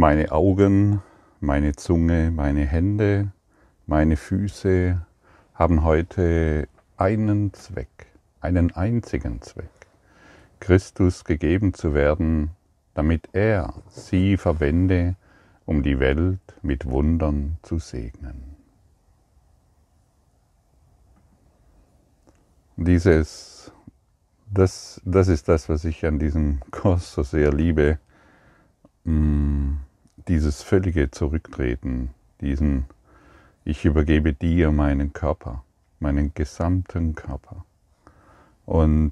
Meine 0.00 0.32
Augen, 0.32 1.02
meine 1.40 1.76
Zunge, 1.76 2.30
meine 2.30 2.64
Hände, 2.64 3.32
meine 3.86 4.16
Füße 4.16 4.98
haben 5.52 5.84
heute 5.84 6.68
einen 6.96 7.52
Zweck, 7.52 8.06
einen 8.40 8.74
einzigen 8.74 9.42
Zweck, 9.42 9.68
Christus 10.58 11.24
gegeben 11.24 11.74
zu 11.74 11.92
werden, 11.92 12.52
damit 12.94 13.28
er 13.34 13.74
sie 13.90 14.38
verwende, 14.38 15.16
um 15.66 15.82
die 15.82 16.00
Welt 16.00 16.40
mit 16.62 16.86
Wundern 16.86 17.58
zu 17.60 17.78
segnen. 17.78 18.56
Dieses, 22.78 23.70
das, 24.50 25.02
das 25.04 25.28
ist 25.28 25.46
das, 25.46 25.68
was 25.68 25.84
ich 25.84 26.06
an 26.06 26.18
diesem 26.18 26.60
Kurs 26.70 27.12
so 27.12 27.22
sehr 27.22 27.52
liebe, 27.52 27.98
mm, 29.04 29.50
dieses 30.30 30.62
völlige 30.62 31.10
Zurücktreten, 31.10 32.10
diesen, 32.40 32.84
ich 33.64 33.84
übergebe 33.84 34.32
dir 34.32 34.70
meinen 34.70 35.12
Körper, 35.12 35.64
meinen 35.98 36.32
gesamten 36.34 37.16
Körper. 37.16 37.64
Und 38.64 39.10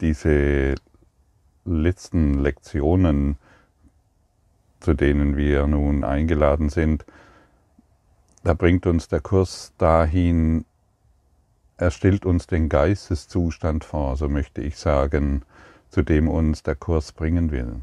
diese 0.00 0.74
letzten 1.64 2.34
Lektionen, 2.34 3.36
zu 4.80 4.94
denen 4.94 5.36
wir 5.36 5.68
nun 5.68 6.02
eingeladen 6.02 6.70
sind, 6.70 7.06
da 8.42 8.54
bringt 8.54 8.88
uns 8.88 9.06
der 9.06 9.20
Kurs 9.20 9.72
dahin, 9.78 10.64
er 11.76 11.92
stellt 11.92 12.26
uns 12.26 12.48
den 12.48 12.68
Geisteszustand 12.68 13.84
vor, 13.84 14.16
so 14.16 14.28
möchte 14.28 14.60
ich 14.60 14.76
sagen, 14.76 15.42
zu 15.88 16.02
dem 16.02 16.26
uns 16.26 16.64
der 16.64 16.74
Kurs 16.74 17.12
bringen 17.12 17.52
will. 17.52 17.80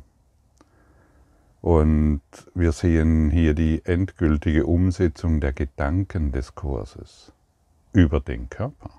Und 1.62 2.22
wir 2.54 2.72
sehen 2.72 3.30
hier 3.30 3.54
die 3.54 3.84
endgültige 3.84 4.66
Umsetzung 4.66 5.40
der 5.40 5.54
Gedanken 5.54 6.32
des 6.32 6.56
Kurses 6.56 7.34
über 7.94 8.20
den 8.20 8.50
Körper. 8.50 8.92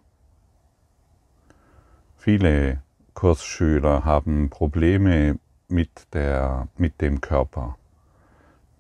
Viele 2.17 2.83
Kursschüler 3.15 4.05
haben 4.05 4.51
Probleme 4.51 5.39
mit, 5.69 6.07
der, 6.13 6.69
mit 6.77 7.01
dem 7.01 7.21
Körper, 7.21 7.77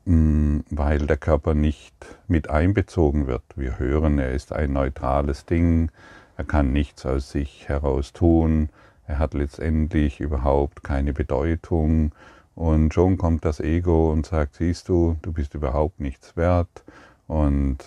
mm, 0.07 0.61
weil 0.71 1.07
der 1.07 1.17
Körper 1.17 1.55
nicht 1.55 1.95
mit 2.27 2.51
einbezogen 2.51 3.27
wird. 3.27 3.43
Wir 3.57 3.79
hören, 3.79 4.19
er 4.19 4.33
ist 4.33 4.53
ein 4.53 4.73
neutrales 4.73 5.47
Ding, 5.47 5.91
er 6.37 6.45
kann 6.45 6.73
nichts 6.73 7.07
aus 7.07 7.31
sich 7.31 7.69
heraus 7.69 8.13
tun, 8.13 8.71
er 9.07 9.19
hat 9.19 9.35
letztendlich 9.35 10.21
überhaupt 10.21 10.85
keine 10.85 11.13
Bedeutung 11.13 12.13
und 12.59 12.93
schon 12.93 13.19
kommt 13.19 13.45
das 13.45 13.61
Ego 13.61 14.11
und 14.11 14.27
sagt, 14.27 14.57
siehst 14.57 14.89
du, 14.89 15.17
du 15.23 15.33
bist 15.33 15.55
überhaupt 15.55 16.01
nichts 16.01 16.37
wert 16.37 16.83
und 17.29 17.79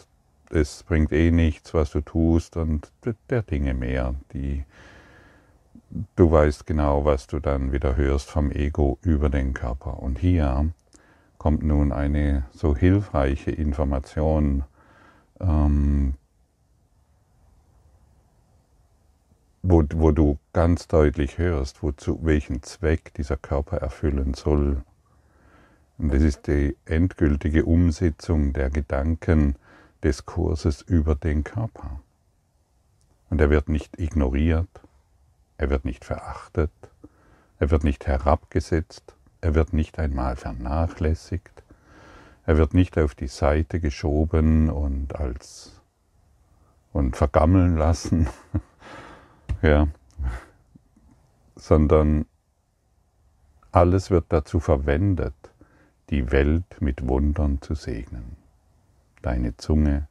es 0.49 0.83
bringt 0.83 1.11
eh 1.11 1.29
nichts, 1.29 1.73
was 1.73 1.91
du 1.91 1.99
tust 1.99 2.55
und 2.55 2.89
der 3.29 3.41
Dinge 3.41 3.73
mehr, 3.73 4.15
die 4.31 4.63
du 6.15 6.31
weißt 6.31 6.65
genau, 6.65 7.03
was 7.03 7.27
du 7.27 7.41
dann 7.41 7.73
wieder 7.73 7.97
hörst 7.97 8.29
vom 8.29 8.49
Ego 8.49 8.97
über 9.01 9.29
den 9.29 9.53
Körper. 9.53 10.01
Und 10.01 10.19
hier 10.19 10.71
kommt 11.37 11.63
nun 11.63 11.91
eine 11.91 12.45
so 12.53 12.73
hilfreiche 12.73 13.51
Information, 13.51 14.63
ähm, 15.41 16.13
wo, 19.63 19.83
wo 19.93 20.11
du 20.11 20.37
ganz 20.53 20.87
deutlich 20.87 21.37
hörst, 21.37 21.83
wozu, 21.83 22.19
welchen 22.23 22.63
Zweck 22.63 23.13
dieser 23.13 23.37
Körper 23.37 23.77
erfüllen 23.77 24.33
soll. 24.33 24.83
Und 25.97 26.13
das 26.13 26.23
ist 26.23 26.47
die 26.47 26.75
endgültige 26.85 27.65
Umsetzung 27.65 28.53
der 28.53 28.69
Gedanken 28.69 29.55
des 30.03 30.25
Kurses 30.25 30.81
über 30.81 31.15
den 31.15 31.43
Körper. 31.43 32.01
Und 33.29 33.39
er 33.39 33.49
wird 33.49 33.69
nicht 33.69 33.99
ignoriert, 33.99 34.81
er 35.57 35.69
wird 35.69 35.85
nicht 35.85 36.03
verachtet, 36.03 36.71
er 37.59 37.69
wird 37.69 37.83
nicht 37.83 38.07
herabgesetzt, 38.07 39.15
er 39.41 39.53
wird 39.53 39.73
nicht 39.73 39.99
einmal 39.99 40.35
vernachlässigt, 40.35 41.63
er 42.45 42.57
wird 42.57 42.73
nicht 42.73 42.97
auf 42.97 43.13
die 43.13 43.27
Seite 43.27 43.79
geschoben 43.79 44.69
und 44.69 45.15
als 45.15 45.79
und 46.93 47.15
vergammeln 47.15 47.77
lassen, 47.77 48.27
ja, 49.61 49.87
sondern 51.55 52.25
alles 53.71 54.11
wird 54.11 54.25
dazu 54.29 54.59
verwendet, 54.59 55.33
die 56.09 56.31
Welt 56.31 56.81
mit 56.81 57.07
Wundern 57.07 57.61
zu 57.61 57.75
segnen. 57.75 58.35
Deine 59.21 59.55
Zunge, 59.57 60.07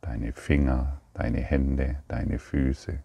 deine 0.00 0.32
Finger, 0.32 1.00
deine 1.14 1.40
Hände, 1.40 2.02
deine 2.08 2.38
Füße, 2.38 2.98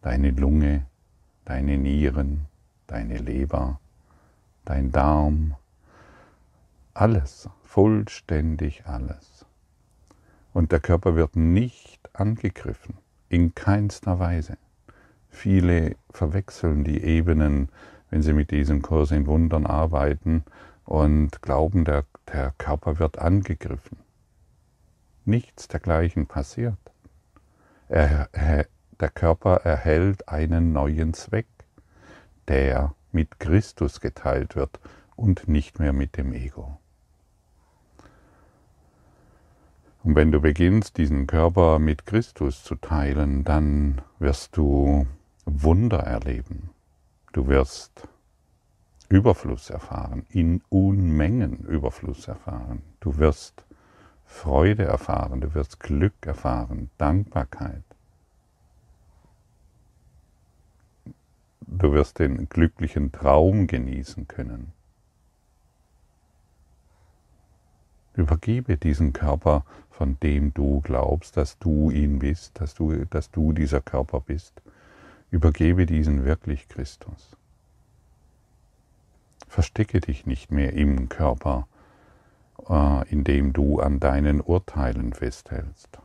deine 0.00 0.30
Lunge, 0.30 0.86
deine 1.44 1.78
Nieren, 1.78 2.46
deine 2.86 3.18
Leber, 3.18 3.80
dein 4.64 4.90
Darm, 4.90 5.54
alles, 6.94 7.48
vollständig 7.62 8.86
alles. 8.86 9.46
Und 10.52 10.72
der 10.72 10.80
Körper 10.80 11.14
wird 11.14 11.36
nicht 11.36 12.00
angegriffen, 12.12 12.98
in 13.28 13.54
keinster 13.54 14.18
Weise. 14.18 14.56
Viele 15.28 15.96
verwechseln 16.10 16.84
die 16.84 17.02
Ebenen, 17.02 17.68
wenn 18.10 18.22
sie 18.22 18.32
mit 18.32 18.50
diesem 18.50 18.82
Kurs 18.82 19.10
in 19.10 19.26
Wundern 19.26 19.66
arbeiten 19.66 20.44
und 20.84 21.42
glauben, 21.42 21.84
der, 21.84 22.04
der 22.32 22.54
Körper 22.58 22.98
wird 22.98 23.18
angegriffen. 23.18 23.98
Nichts 25.24 25.68
dergleichen 25.68 26.26
passiert. 26.26 26.78
Er, 27.88 28.28
er, 28.32 28.66
der 28.98 29.10
Körper 29.10 29.56
erhält 29.64 30.28
einen 30.28 30.72
neuen 30.72 31.12
Zweck, 31.14 31.46
der 32.48 32.94
mit 33.12 33.38
Christus 33.38 34.00
geteilt 34.00 34.56
wird 34.56 34.80
und 35.16 35.48
nicht 35.48 35.78
mehr 35.78 35.92
mit 35.92 36.16
dem 36.16 36.32
Ego. 36.32 36.78
Und 40.04 40.14
wenn 40.14 40.30
du 40.32 40.40
beginnst, 40.40 40.96
diesen 40.96 41.26
Körper 41.26 41.78
mit 41.78 42.06
Christus 42.06 42.62
zu 42.62 42.76
teilen, 42.76 43.44
dann 43.44 44.00
wirst 44.18 44.56
du 44.56 45.06
Wunder 45.44 45.98
erleben. 45.98 46.70
Du 47.32 47.48
wirst 47.48 48.08
Überfluss 49.08 49.70
erfahren, 49.70 50.26
in 50.30 50.62
Unmengen 50.68 51.58
Überfluss 51.58 52.28
erfahren. 52.28 52.82
Du 53.00 53.16
wirst 53.18 53.64
Freude 54.24 54.84
erfahren, 54.84 55.40
du 55.40 55.54
wirst 55.54 55.80
Glück 55.80 56.14
erfahren, 56.26 56.90
Dankbarkeit. 56.98 57.82
Du 61.60 61.92
wirst 61.92 62.18
den 62.18 62.48
glücklichen 62.48 63.12
Traum 63.12 63.66
genießen 63.66 64.28
können. 64.28 64.72
Übergebe 68.14 68.76
diesen 68.76 69.12
Körper, 69.12 69.64
von 69.98 70.16
dem 70.20 70.54
du 70.54 70.80
glaubst, 70.82 71.36
dass 71.36 71.58
du 71.58 71.90
ihn 71.90 72.20
bist, 72.20 72.60
dass 72.60 72.72
du, 72.72 73.04
dass 73.06 73.32
du 73.32 73.52
dieser 73.52 73.80
Körper 73.80 74.20
bist. 74.20 74.62
Übergebe 75.32 75.86
diesen 75.86 76.24
wirklich 76.24 76.68
Christus. 76.68 77.36
Verstecke 79.48 80.00
dich 80.00 80.24
nicht 80.24 80.52
mehr 80.52 80.72
im 80.72 81.08
Körper, 81.08 81.66
äh, 82.68 83.08
indem 83.08 83.52
du 83.52 83.80
an 83.80 83.98
deinen 83.98 84.40
Urteilen 84.40 85.14
festhältst. 85.14 85.98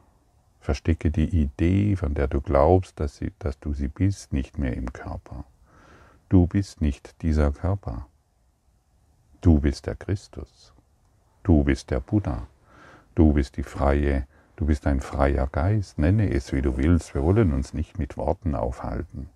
Verstecke 0.60 1.12
die 1.12 1.30
Idee, 1.30 1.96
von 1.96 2.16
der 2.16 2.28
du 2.28 2.42
glaubst, 2.42 3.00
dass, 3.00 3.18
sie, 3.18 3.32
dass 3.38 3.60
du 3.60 3.74
sie 3.74 3.90
bist, 3.90 4.34
nicht 4.34 4.58
mehr 4.58 4.76
im 4.76 4.92
Körper. 4.92 5.46
Du 6.30 6.48
bist 6.48 6.82
nicht 6.82 7.22
dieser 7.22 7.52
Körper. 7.52 8.08
Du 9.42 9.60
bist 9.60 9.86
der 9.86 9.96
Christus. 9.96 10.74
Du 11.44 11.64
bist 11.64 11.92
der 11.92 12.00
Buddha. 12.00 12.48
Du 13.16 13.34
bist 13.34 13.58
die 13.58 13.64
freie, 13.64 14.28
du 14.56 14.66
bist 14.66 14.88
ein 14.88 15.00
freier 15.00 15.48
Geist. 15.48 16.00
Nenne 16.00 16.32
es, 16.32 16.54
wie 16.54 16.62
du 16.62 16.78
willst. 16.78 17.14
Wir 17.14 17.24
wollen 17.24 17.54
uns 17.54 17.74
nicht 17.74 18.00
mit 18.00 18.18
Worten 18.18 18.56
aufhalten. 18.56 19.30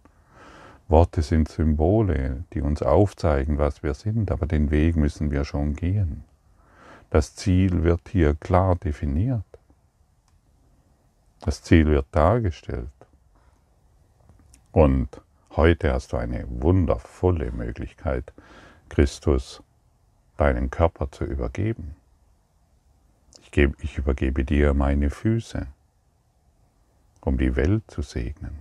Worte 0.87 1.21
sind 1.21 1.49
Symbole, 1.49 2.43
die 2.53 2.61
uns 2.61 2.81
aufzeigen, 2.81 3.57
was 3.57 3.83
wir 3.83 3.93
sind, 3.93 4.31
aber 4.31 4.45
den 4.45 4.71
Weg 4.71 4.95
müssen 4.95 5.31
wir 5.31 5.43
schon 5.43 5.75
gehen. 5.75 6.23
Das 7.09 7.35
Ziel 7.35 7.83
wird 7.83 8.09
hier 8.09 8.35
klar 8.35 8.75
definiert. 8.75 9.43
Das 11.41 11.61
Ziel 11.61 11.87
wird 11.87 12.07
dargestellt. 12.11 12.87
Und 14.71 15.21
Heute 15.57 15.91
hast 15.91 16.13
du 16.13 16.17
eine 16.17 16.45
wundervolle 16.47 17.51
Möglichkeit, 17.51 18.31
Christus 18.89 19.63
deinen 20.37 20.69
Körper 20.69 21.11
zu 21.11 21.23
übergeben. 21.23 21.95
Ich, 23.47 23.51
gebe, 23.51 23.75
ich 23.81 23.97
übergebe 23.97 24.43
dir 24.43 24.73
meine 24.73 25.09
Füße, 25.09 25.67
um 27.21 27.37
die 27.37 27.55
Welt 27.55 27.83
zu 27.87 28.01
segnen. 28.01 28.57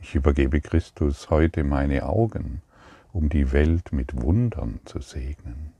Ich 0.00 0.14
übergebe 0.14 0.62
Christus 0.62 1.28
heute 1.28 1.62
meine 1.62 2.06
Augen, 2.06 2.62
um 3.12 3.28
die 3.28 3.52
Welt 3.52 3.92
mit 3.92 4.18
Wundern 4.22 4.80
zu 4.86 5.02
segnen. 5.02 5.74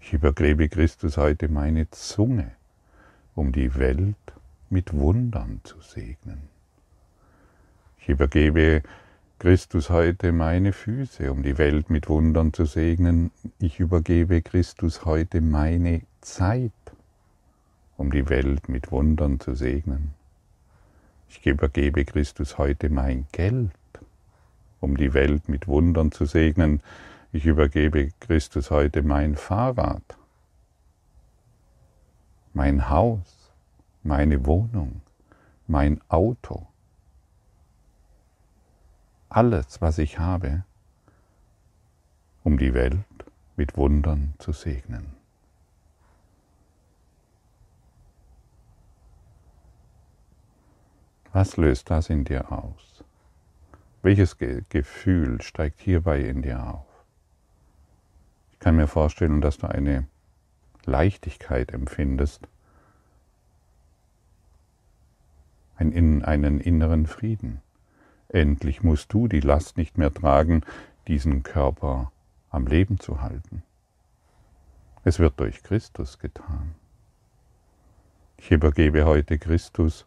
Ich 0.00 0.12
übergebe 0.12 0.68
Christus 0.68 1.16
heute 1.16 1.48
meine 1.48 1.90
Zunge, 1.90 2.52
um 3.34 3.50
die 3.50 3.74
Welt 3.74 4.16
mit 4.70 4.92
Wundern 4.92 5.60
zu 5.64 5.80
segnen. 5.80 6.42
Ich 8.00 8.08
übergebe 8.08 8.84
Christus 9.40 9.90
heute 9.90 10.30
meine 10.30 10.72
Füße, 10.72 11.32
um 11.32 11.42
die 11.42 11.58
Welt 11.58 11.90
mit 11.90 12.08
Wundern 12.08 12.52
zu 12.52 12.64
segnen. 12.64 13.32
Ich 13.58 13.80
übergebe 13.80 14.40
Christus 14.40 15.04
heute 15.04 15.40
meine 15.40 16.02
Zeit, 16.20 16.70
um 17.98 18.12
die 18.12 18.28
Welt 18.28 18.68
mit 18.68 18.90
Wundern 18.92 19.40
zu 19.40 19.54
segnen. 19.54 20.14
Ich 21.28 21.44
übergebe 21.44 22.04
Christus 22.04 22.56
heute 22.56 22.88
mein 22.88 23.26
Geld, 23.32 23.72
um 24.80 24.96
die 24.96 25.12
Welt 25.12 25.48
mit 25.48 25.66
Wundern 25.66 26.12
zu 26.12 26.24
segnen. 26.24 26.80
Ich 27.32 27.44
übergebe 27.44 28.10
Christus 28.20 28.70
heute 28.70 29.02
mein 29.02 29.34
Fahrrad, 29.34 30.16
mein 32.54 32.88
Haus, 32.88 33.50
meine 34.02 34.46
Wohnung, 34.46 35.02
mein 35.66 36.00
Auto, 36.08 36.68
alles, 39.28 39.80
was 39.80 39.98
ich 39.98 40.18
habe, 40.20 40.64
um 42.44 42.58
die 42.58 42.72
Welt 42.72 43.04
mit 43.56 43.76
Wundern 43.76 44.34
zu 44.38 44.52
segnen. 44.52 45.17
Was 51.38 51.56
löst 51.56 51.88
das 51.88 52.10
in 52.10 52.24
dir 52.24 52.50
aus? 52.50 53.04
Welches 54.02 54.38
Ge 54.38 54.62
Gefühl 54.70 55.40
steigt 55.40 55.80
hierbei 55.80 56.22
in 56.22 56.42
dir 56.42 56.66
auf? 56.66 57.04
Ich 58.50 58.58
kann 58.58 58.74
mir 58.74 58.88
vorstellen, 58.88 59.40
dass 59.40 59.56
du 59.56 59.68
eine 59.68 60.08
Leichtigkeit 60.84 61.70
empfindest, 61.70 62.48
einen 65.76 66.58
inneren 66.58 67.06
Frieden. 67.06 67.60
Endlich 68.30 68.82
musst 68.82 69.12
du 69.12 69.28
die 69.28 69.38
Last 69.38 69.76
nicht 69.76 69.96
mehr 69.96 70.12
tragen, 70.12 70.62
diesen 71.06 71.44
Körper 71.44 72.10
am 72.50 72.66
Leben 72.66 72.98
zu 72.98 73.22
halten. 73.22 73.62
Es 75.04 75.20
wird 75.20 75.38
durch 75.38 75.62
Christus 75.62 76.18
getan. 76.18 76.74
Ich 78.38 78.50
übergebe 78.50 79.04
heute 79.04 79.38
Christus 79.38 80.04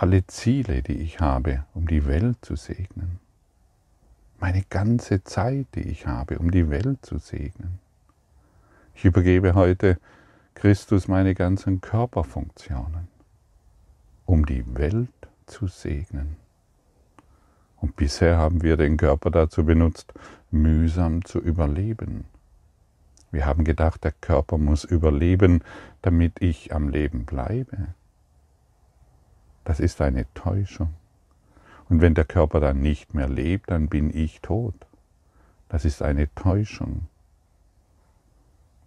alle 0.00 0.26
Ziele, 0.26 0.82
die 0.82 0.94
ich 0.94 1.20
habe, 1.20 1.66
um 1.74 1.86
die 1.86 2.06
Welt 2.06 2.38
zu 2.40 2.56
segnen. 2.56 3.20
Meine 4.38 4.62
ganze 4.70 5.22
Zeit, 5.24 5.66
die 5.74 5.82
ich 5.82 6.06
habe, 6.06 6.38
um 6.38 6.50
die 6.50 6.70
Welt 6.70 7.04
zu 7.04 7.18
segnen. 7.18 7.78
Ich 8.94 9.04
übergebe 9.04 9.54
heute 9.54 9.98
Christus 10.54 11.06
meine 11.06 11.34
ganzen 11.34 11.82
Körperfunktionen, 11.82 13.08
um 14.24 14.46
die 14.46 14.64
Welt 14.74 15.12
zu 15.44 15.66
segnen. 15.66 16.36
Und 17.76 17.94
bisher 17.96 18.38
haben 18.38 18.62
wir 18.62 18.78
den 18.78 18.96
Körper 18.96 19.30
dazu 19.30 19.66
benutzt, 19.66 20.14
mühsam 20.50 21.26
zu 21.26 21.40
überleben. 21.40 22.24
Wir 23.30 23.44
haben 23.44 23.64
gedacht, 23.64 24.02
der 24.04 24.12
Körper 24.12 24.56
muss 24.56 24.84
überleben, 24.84 25.62
damit 26.00 26.40
ich 26.40 26.74
am 26.74 26.88
Leben 26.88 27.26
bleibe. 27.26 27.88
Das 29.70 29.78
ist 29.78 30.00
eine 30.00 30.26
Täuschung. 30.34 30.92
Und 31.88 32.00
wenn 32.00 32.14
der 32.14 32.24
Körper 32.24 32.58
dann 32.58 32.80
nicht 32.80 33.14
mehr 33.14 33.28
lebt, 33.28 33.70
dann 33.70 33.86
bin 33.86 34.10
ich 34.12 34.40
tot. 34.40 34.74
Das 35.68 35.84
ist 35.84 36.02
eine 36.02 36.28
Täuschung. 36.34 37.06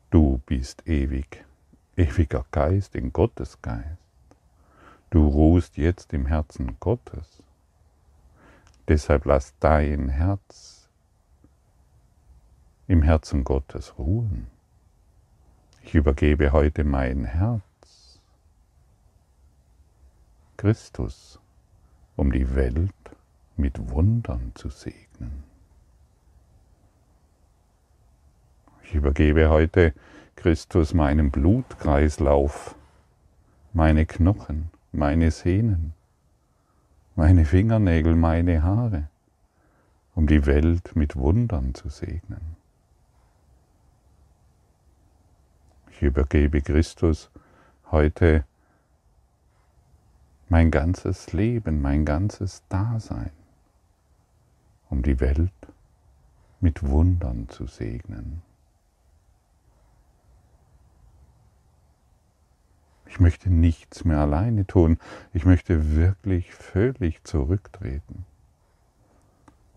Du 0.10 0.42
bist 0.46 0.86
ewig 0.86 1.46
ewiger 1.96 2.44
Geist, 2.52 2.96
in 2.96 3.14
Gottes 3.14 3.62
Geist. 3.62 3.88
Du 5.10 5.26
ruhst 5.26 5.78
jetzt 5.78 6.12
im 6.12 6.26
Herzen 6.26 6.76
Gottes. 6.82 7.42
Deshalb 8.90 9.24
lass 9.24 9.54
dein 9.62 10.10
Herz 10.10 10.90
im 12.90 13.04
Herzen 13.04 13.46
Gottes 13.46 13.98
ruhen. 13.98 14.48
Ich 15.82 15.96
übergebe 15.96 16.52
heute 16.52 16.84
mein 16.84 17.24
Herz 17.24 17.73
Christus, 20.64 21.42
um 22.16 22.32
die 22.32 22.56
Welt 22.56 22.94
mit 23.58 23.90
Wundern 23.92 24.54
zu 24.56 24.70
segnen. 24.70 25.44
Ich 28.84 28.96
übergebe 28.96 29.50
heute 29.50 29.94
Christus 30.38 30.94
meinen 30.94 31.32
Blutkreislauf, 31.32 32.76
meine 33.74 34.06
Knochen, 34.06 34.70
meine 34.94 35.32
Sehnen, 35.32 35.92
meine 37.18 37.44
Fingernägel, 37.44 38.16
meine 38.16 38.64
Haare, 38.64 39.10
um 40.16 40.28
die 40.28 40.46
Welt 40.46 40.96
mit 40.96 41.18
Wundern 41.18 41.76
zu 41.76 41.90
segnen. 41.90 42.56
Ich 45.92 46.02
übergebe 46.02 46.62
Christus 46.62 47.30
heute 47.92 48.46
mein 50.54 50.70
ganzes 50.70 51.34
Leben, 51.34 51.82
mein 51.82 52.06
ganzes 52.06 52.62
Dasein, 52.70 53.32
um 54.88 55.02
die 55.02 55.20
Welt 55.20 55.52
mit 56.60 56.88
Wundern 56.88 57.50
zu 57.50 57.66
segnen. 57.66 58.44
Ich 63.08 63.20
möchte 63.20 63.50
nichts 63.50 64.06
mehr 64.06 64.20
alleine 64.20 64.68
tun. 64.68 65.00
Ich 65.34 65.44
möchte 65.44 65.96
wirklich 65.96 66.54
völlig 66.54 67.24
zurücktreten 67.24 68.24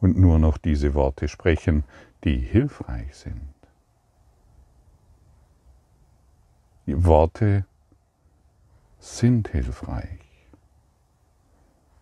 und 0.03 0.19
nur 0.19 0.39
noch 0.39 0.59
diese 0.59 0.93
Worte 0.93 1.29
sprechen, 1.29 1.85
die 2.23 2.37
hilfreich 2.37 3.17
sind. 3.17 3.55
Die 6.85 7.03
Worte 7.07 7.65
sind 8.99 9.49
hilfreich. 9.49 10.26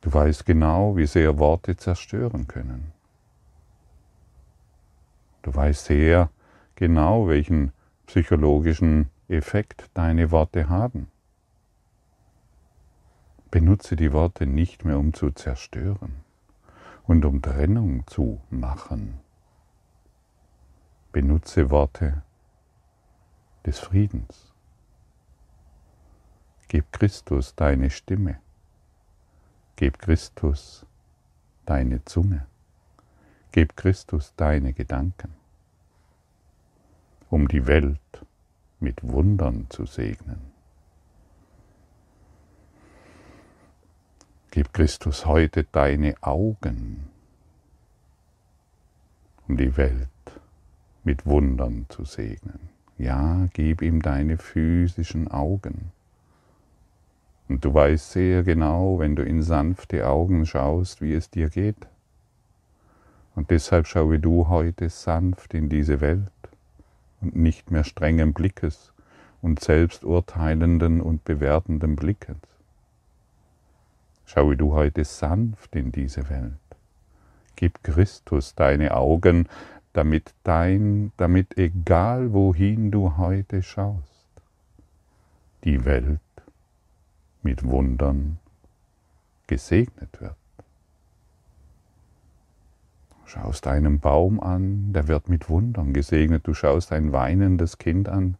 Du 0.05 0.13
weißt 0.13 0.45
genau, 0.45 0.99
wie 0.99 1.07
sehr 1.07 1.39
Worte 1.39 1.79
zerstören 1.79 2.47
können. 2.47 2.93
Du 5.41 5.55
weißt 5.55 5.87
sehr 5.87 6.29
genau, 6.75 7.27
welchen 7.27 7.73
psychologischen 8.07 9.09
Effekt 9.29 9.89
deine 9.95 10.31
Worte 10.31 10.69
haben. 10.69 11.11
Benutze 13.51 13.97
die 13.97 14.13
Worte 14.13 14.47
nicht 14.47 14.85
mehr, 14.85 14.99
um 14.99 15.15
zu 15.15 15.31
zerstören 15.31 16.17
und 17.05 17.25
um 17.25 17.41
Trennung 17.41 18.07
zu 18.07 18.43
machen. 18.51 19.21
Benutze 21.13 21.71
Worte 21.71 22.23
des 23.65 23.79
Friedens. 23.79 24.53
Gib 26.69 26.93
Christus 26.93 27.55
deine 27.55 27.89
Stimme. 27.89 28.44
Gib 29.77 29.99
Christus 29.99 30.87
deine 31.67 32.05
Zunge. 32.05 32.47
Gib 33.51 33.77
Christus 33.77 34.33
deine 34.37 34.73
Gedanken, 34.73 35.35
um 37.29 37.49
die 37.49 37.67
Welt 37.67 37.99
mit 38.79 39.03
Wundern 39.03 39.67
zu 39.71 39.85
segnen. 39.87 40.41
Gib 44.53 44.73
Christus 44.73 45.27
heute 45.27 45.65
deine 45.65 46.15
Augen, 46.21 47.11
um 49.49 49.57
die 49.57 49.77
Welt 49.77 50.09
mit 51.03 51.27
Wundern 51.27 51.87
zu 51.89 52.05
segnen. 52.05 52.69
Ja, 52.97 53.49
gib 53.53 53.83
ihm 53.83 54.01
deine 54.03 54.39
physischen 54.39 55.27
Augen. 55.27 55.91
Und 57.49 57.65
du 57.65 57.75
weißt 57.75 58.13
sehr 58.13 58.43
genau, 58.43 58.99
wenn 58.99 59.17
du 59.17 59.23
in 59.23 59.43
sanfte 59.43 60.09
Augen 60.09 60.47
schaust, 60.47 61.03
wie 61.03 61.13
es 61.13 61.31
dir 61.31 61.51
geht. 61.51 61.87
Und 63.35 63.51
deshalb 63.51 63.87
schaue 63.87 64.19
du 64.19 64.49
heute 64.49 64.89
sanft 64.89 65.55
in 65.55 65.69
diese 65.69 66.01
Welt 66.01 66.31
und 67.21 67.37
nicht 67.37 67.71
mehr 67.71 67.85
strengen 67.85 68.33
Blickes 68.33 68.93
und 69.43 69.61
selbsturteilenden 69.61 71.01
und 71.01 71.25
bewertenden 71.25 71.97
Blickes. 71.97 72.37
Schaue 74.25 74.57
du 74.57 74.73
heute 74.73 75.05
sanft 75.05 75.77
in 75.77 75.93
diese 75.93 76.31
Welt. 76.31 76.53
Gib 77.57 77.83
Christus 77.85 78.55
deine 78.55 78.97
Augen, 78.97 79.49
damit 79.93 80.33
dein, 80.45 81.13
damit 81.19 81.59
egal 81.59 82.33
wohin 82.33 82.91
du 82.91 83.17
heute 83.17 83.63
schaust, 83.63 84.03
die 85.65 85.85
Welt 85.85 86.21
mit 87.45 87.65
Wundern 87.65 88.39
gesegnet 89.47 90.21
wird. 90.21 90.37
schaust 93.35 93.67
einen 93.67 93.99
Baum 93.99 94.39
an, 94.41 94.93
der 94.93 95.09
wird 95.09 95.29
mit 95.29 95.49
Wundern 95.49 95.93
gesegnet. 95.93 96.47
Du 96.47 96.55
schaust 96.55 96.93
ein 96.93 97.13
weinendes 97.13 97.79
Kind 97.79 98.09
an, 98.09 98.37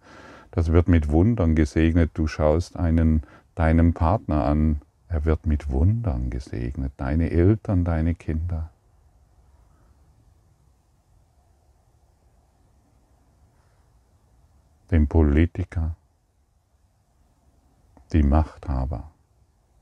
das 0.53 0.71
wird 0.71 0.89
mit 0.89 1.11
Wundern 1.11 1.57
gesegnet. 1.57 2.13
Du 2.15 2.29
schaust 2.29 2.77
einen, 2.77 3.23
deinen 3.57 3.93
Partner 3.93 4.45
an, 4.45 4.81
er 5.09 5.25
wird 5.25 5.47
mit 5.47 5.71
Wundern 5.71 6.31
gesegnet. 6.31 6.93
Deine 6.97 7.31
Eltern, 7.31 7.85
deine 7.85 8.15
Kinder. 8.15 8.71
Den 14.91 15.09
Politiker, 15.09 15.97
die 18.15 18.23
Machthaber, 18.23 19.11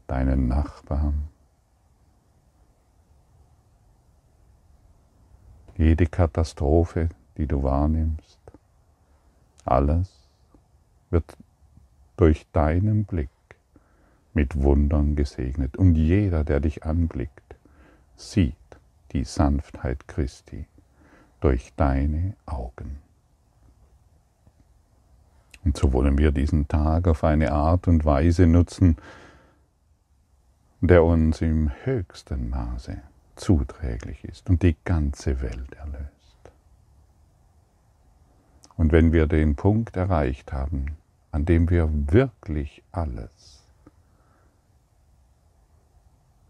deinen 0.06 0.48
Nachbarn, 0.48 1.28
jede 5.76 6.06
Katastrophe, 6.06 7.10
die 7.36 7.46
du 7.46 7.62
wahrnimmst, 7.62 8.40
alles 9.66 10.30
wird 11.10 11.36
durch 12.16 12.46
deinen 12.52 13.04
Blick 13.04 13.28
mit 14.32 14.62
Wundern 14.62 15.14
gesegnet. 15.14 15.76
Und 15.76 15.96
jeder, 15.96 16.42
der 16.42 16.60
dich 16.60 16.84
anblickt, 16.84 17.54
sieht 18.16 18.56
die 19.12 19.24
Sanftheit 19.24 20.08
Christi 20.08 20.66
durch 21.40 21.74
deine 21.76 22.34
Augen. 22.46 23.02
Und 25.64 25.76
so 25.76 25.92
wollen 25.92 26.18
wir 26.18 26.32
diesen 26.32 26.66
Tag 26.68 27.06
auf 27.06 27.24
eine 27.24 27.52
Art 27.52 27.86
und 27.88 28.04
Weise 28.04 28.46
nutzen, 28.46 28.96
der 30.80 31.04
uns 31.04 31.40
im 31.40 31.70
höchsten 31.84 32.50
Maße 32.50 33.00
zuträglich 33.36 34.24
ist 34.24 34.50
und 34.50 34.62
die 34.62 34.76
ganze 34.84 35.40
Welt 35.40 35.72
erlöst. 35.74 36.12
Und 38.76 38.90
wenn 38.90 39.12
wir 39.12 39.26
den 39.26 39.54
Punkt 39.54 39.96
erreicht 39.96 40.52
haben, 40.52 40.96
an 41.30 41.44
dem 41.44 41.70
wir 41.70 41.88
wirklich 42.12 42.82
alles, 42.90 43.62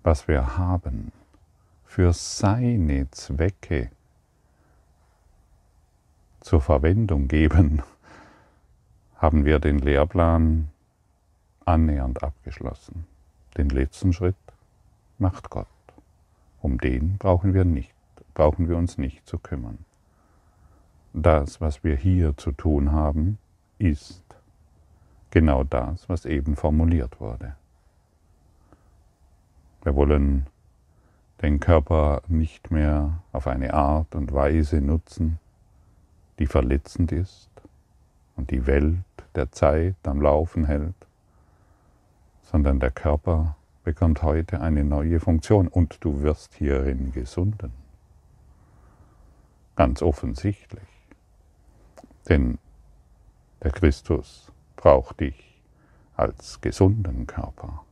was 0.02 0.26
wir 0.28 0.57
haben, 0.57 1.12
für 1.85 2.12
seine 2.14 3.11
Zwecke 3.11 3.90
zur 6.40 6.62
Verwendung 6.62 7.28
geben, 7.28 7.83
haben 9.22 9.44
wir 9.44 9.60
den 9.60 9.78
Lehrplan 9.78 10.68
annähernd 11.64 12.24
abgeschlossen. 12.24 13.06
Den 13.56 13.68
letzten 13.68 14.12
Schritt 14.12 14.34
macht 15.18 15.48
Gott. 15.48 15.68
Um 16.60 16.78
den 16.78 17.18
brauchen 17.18 17.54
wir 17.54 17.64
nicht, 17.64 17.94
brauchen 18.34 18.68
wir 18.68 18.76
uns 18.76 18.98
nicht 18.98 19.24
zu 19.24 19.38
kümmern. 19.38 19.78
Das, 21.12 21.60
was 21.60 21.84
wir 21.84 21.94
hier 21.94 22.36
zu 22.36 22.50
tun 22.50 22.90
haben, 22.90 23.38
ist 23.78 24.24
genau 25.30 25.62
das, 25.62 26.08
was 26.08 26.24
eben 26.24 26.56
formuliert 26.56 27.20
wurde. 27.20 27.54
Wir 29.84 29.94
wollen 29.94 30.46
den 31.42 31.60
Körper 31.60 32.22
nicht 32.26 32.72
mehr 32.72 33.22
auf 33.30 33.46
eine 33.46 33.72
Art 33.72 34.16
und 34.16 34.32
Weise 34.32 34.80
nutzen, 34.80 35.38
die 36.40 36.46
verletzend 36.46 37.12
ist 37.12 37.50
und 38.34 38.50
die 38.50 38.66
Welt 38.66 39.04
der 39.34 39.50
Zeit 39.52 39.96
am 40.04 40.20
Laufen 40.20 40.66
hält, 40.66 40.94
sondern 42.42 42.80
der 42.80 42.90
Körper 42.90 43.56
bekommt 43.84 44.22
heute 44.22 44.60
eine 44.60 44.84
neue 44.84 45.20
Funktion 45.20 45.68
und 45.68 46.04
du 46.04 46.22
wirst 46.22 46.54
hierin 46.54 47.12
gesunden. 47.12 47.72
Ganz 49.76 50.02
offensichtlich. 50.02 50.82
Denn 52.28 52.58
der 53.62 53.72
Christus 53.72 54.52
braucht 54.76 55.20
dich 55.20 55.60
als 56.16 56.60
gesunden 56.60 57.26
Körper. 57.26 57.84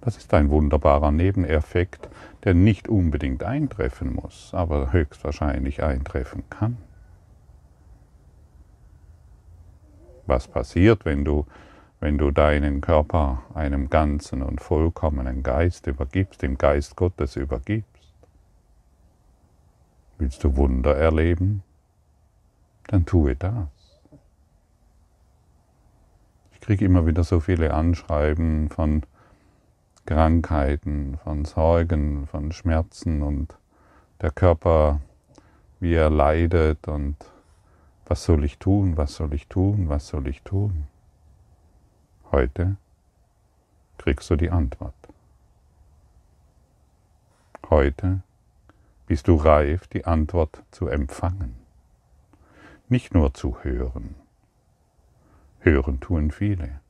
Das 0.00 0.16
ist 0.16 0.32
ein 0.34 0.50
wunderbarer 0.50 1.12
Nebeneffekt, 1.12 2.08
der 2.44 2.54
nicht 2.54 2.88
unbedingt 2.88 3.44
eintreffen 3.44 4.14
muss, 4.14 4.52
aber 4.52 4.92
höchstwahrscheinlich 4.92 5.82
eintreffen 5.82 6.42
kann. 6.50 6.78
Was 10.26 10.48
passiert, 10.48 11.04
wenn 11.04 11.24
du, 11.24 11.46
wenn 12.00 12.18
du 12.18 12.30
deinen 12.30 12.80
Körper 12.80 13.42
einem 13.54 13.90
ganzen 13.90 14.42
und 14.42 14.60
vollkommenen 14.60 15.42
Geist 15.42 15.86
übergibst, 15.86 16.42
dem 16.42 16.58
Geist 16.58 16.96
Gottes 16.96 17.36
übergibst. 17.36 17.88
Willst 20.18 20.44
du 20.44 20.56
Wunder 20.56 20.96
erleben? 20.96 21.62
Dann 22.88 23.06
tue 23.06 23.36
das. 23.36 23.68
Ich 26.52 26.60
kriege 26.60 26.84
immer 26.84 27.06
wieder 27.06 27.24
so 27.24 27.40
viele 27.40 27.74
Anschreiben 27.74 28.68
von 28.68 29.02
Krankheiten, 30.06 31.18
von 31.22 31.44
Sorgen, 31.44 32.26
von 32.26 32.52
Schmerzen 32.52 33.22
und 33.22 33.56
der 34.20 34.30
Körper, 34.30 35.00
wie 35.80 35.94
er 35.94 36.10
leidet 36.10 36.86
und 36.88 37.16
was 38.12 38.24
soll 38.24 38.44
ich 38.44 38.58
tun? 38.58 38.98
Was 38.98 39.14
soll 39.14 39.32
ich 39.32 39.48
tun? 39.48 39.88
Was 39.88 40.08
soll 40.08 40.26
ich 40.26 40.42
tun? 40.42 40.86
Heute 42.30 42.76
kriegst 43.96 44.28
du 44.28 44.36
die 44.36 44.50
Antwort. 44.50 44.94
Heute 47.70 48.20
bist 49.06 49.28
du 49.28 49.36
reif, 49.36 49.86
die 49.86 50.04
Antwort 50.04 50.62
zu 50.72 50.88
empfangen. 50.88 51.54
Nicht 52.90 53.14
nur 53.14 53.32
zu 53.32 53.64
hören. 53.64 54.14
Hören 55.60 55.98
tun 55.98 56.32
viele. 56.32 56.82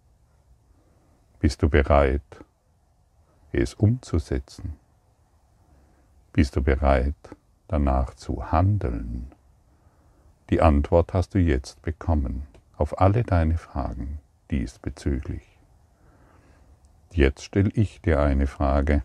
Bist 1.39 1.63
du 1.63 1.69
bereit, 1.69 2.45
es 3.53 3.75
umzusetzen? 3.75 4.75
Bist 6.33 6.57
du 6.57 6.63
bereit, 6.63 7.37
danach 7.69 8.15
zu 8.15 8.51
handeln? 8.51 9.31
Die 10.53 10.61
Antwort 10.61 11.15
hast 11.15 11.33
du 11.33 11.39
jetzt 11.39 11.81
bekommen 11.81 12.47
auf 12.77 13.01
alle 13.01 13.23
deine 13.23 13.57
Fragen 13.57 14.21
diesbezüglich. 14.51 15.59
Jetzt 17.11 17.43
stelle 17.45 17.71
ich 17.71 18.03
dir 18.03 18.21
eine 18.21 18.47
Frage. 18.47 19.03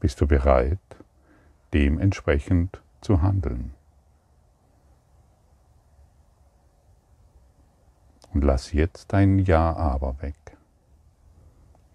Bist 0.00 0.18
du 0.22 0.26
bereit, 0.26 0.78
dementsprechend 1.74 2.80
zu 3.02 3.20
handeln? 3.20 3.74
Und 8.32 8.44
lass 8.44 8.72
jetzt 8.72 9.12
dein 9.12 9.40
Ja 9.40 9.76
aber 9.76 10.22
weg. 10.22 10.56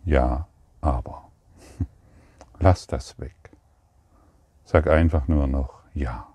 Ja, 0.06 0.48
aber. 0.82 1.32
Lass 2.60 2.86
das 2.86 3.18
weg. 3.20 3.36
Sag 4.66 4.86
einfach 4.86 5.28
nur 5.28 5.48
noch 5.48 5.81
ja. 5.94 6.28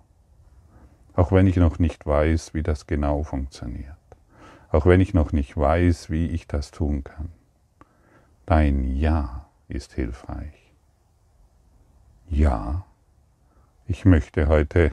Auch 1.14 1.32
wenn 1.32 1.46
ich 1.46 1.56
noch 1.56 1.78
nicht 1.78 2.06
weiß, 2.06 2.54
wie 2.54 2.62
das 2.62 2.86
genau 2.86 3.22
funktioniert. 3.22 3.96
Auch 4.70 4.86
wenn 4.86 5.00
ich 5.00 5.14
noch 5.14 5.32
nicht 5.32 5.56
weiß, 5.56 6.10
wie 6.10 6.26
ich 6.26 6.46
das 6.46 6.70
tun 6.70 7.04
kann. 7.04 7.30
Dein 8.44 8.84
Ja 8.96 9.48
ist 9.68 9.94
hilfreich. 9.94 10.72
Ja, 12.28 12.84
ich 13.86 14.04
möchte 14.04 14.48
heute 14.48 14.92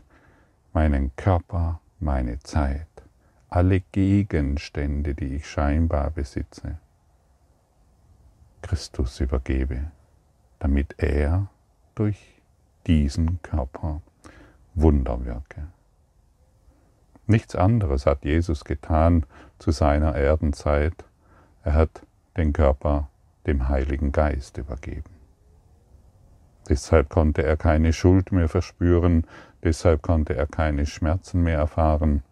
meinen 0.72 1.15
Körper, 1.15 1.79
meine 2.00 2.39
Zeit, 2.39 2.88
alle 3.50 3.82
Gegenstände, 3.82 5.13
die 5.15 5.36
ich 5.36 5.48
scheinbar 5.48 6.12
besitze, 6.12 6.77
Christus 8.62 9.20
übergebe, 9.20 9.91
damit 10.60 10.96
er 10.98 11.48
durch 11.96 12.41
diesen 12.88 13.41
Körper 13.41 14.01
Wunderwerke. 14.75 15.68
Nichts 17.25 17.56
anderes 17.56 18.06
hat 18.06 18.25
Jesus 18.25 18.65
getan 18.65 19.25
zu 19.60 19.72
seiner 19.72 20.15
Erdenzeit. 20.15 21.06
Er 21.63 21.74
hat 21.74 22.06
den 22.36 22.51
Körper 22.53 23.10
dem 23.46 23.70
Heiligen 23.70 24.12
Geist 24.12 24.58
übergeben. 24.58 25.13
Deshalb 26.70 27.10
konnte 27.10 27.44
er 27.44 27.58
keine 27.58 27.94
Schuld 27.94 28.32
mehr 28.32 28.48
verspüren, 28.48 29.25
deshalb 29.63 30.01
konnte 30.01 30.36
er 30.36 30.48
keine 30.48 30.86
Schmerzen 30.86 31.44
mehr 31.44 31.58
erfahren, 31.58 32.24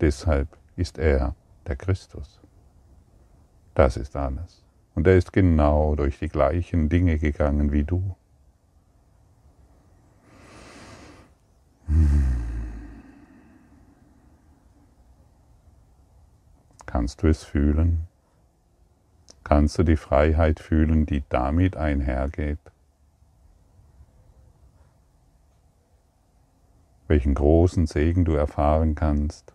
deshalb 0.00 0.48
ist 0.76 0.98
er 0.98 1.34
der 1.66 1.76
Christus. 1.76 2.40
Das 3.74 3.96
ist 3.96 4.16
alles. 4.16 4.64
Und 4.94 5.06
er 5.06 5.16
ist 5.16 5.32
genau 5.32 5.94
durch 5.94 6.18
die 6.18 6.28
gleichen 6.28 6.88
Dinge 6.88 7.18
gegangen 7.18 7.72
wie 7.72 7.84
du. 7.84 8.16
Kannst 16.86 17.22
du 17.22 17.28
es 17.28 17.44
fühlen? 17.44 18.08
Kannst 19.44 19.78
du 19.78 19.82
die 19.82 19.96
Freiheit 19.96 20.60
fühlen, 20.60 21.06
die 21.06 21.22
damit 21.28 21.76
einhergeht? 21.76 22.58
Welchen 27.08 27.34
großen 27.34 27.86
Segen 27.86 28.24
du 28.24 28.34
erfahren 28.34 28.94
kannst, 28.94 29.52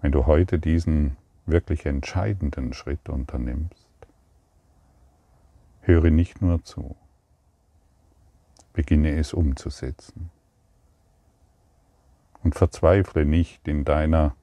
wenn 0.00 0.12
du 0.12 0.26
heute 0.26 0.58
diesen 0.58 1.16
wirklich 1.46 1.86
entscheidenden 1.86 2.72
Schritt 2.72 3.08
unternimmst. 3.08 3.86
Höre 5.82 6.10
nicht 6.10 6.40
nur 6.42 6.62
zu, 6.64 6.96
beginne 8.72 9.16
es 9.16 9.32
umzusetzen. 9.32 10.30
Und 12.42 12.54
verzweifle 12.54 13.24
nicht 13.24 13.68
in 13.68 13.84
deiner 13.84 14.34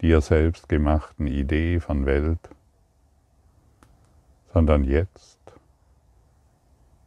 dir 0.00 0.20
selbst 0.20 0.68
gemachten 0.68 1.26
Idee 1.26 1.80
von 1.80 2.06
Welt, 2.06 2.38
sondern 4.52 4.84
jetzt 4.84 5.38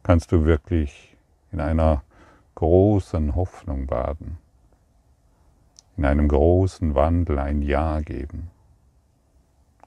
kannst 0.02 0.32
du 0.32 0.44
wirklich 0.44 1.16
in 1.50 1.60
einer 1.60 2.02
großen 2.54 3.34
Hoffnung 3.34 3.86
baden, 3.86 4.38
in 5.96 6.04
einem 6.04 6.28
großen 6.28 6.94
Wandel 6.94 7.38
ein 7.38 7.62
Ja 7.62 8.00
geben. 8.00 8.50